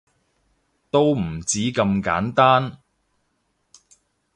[0.89, 2.79] 都唔止咁簡單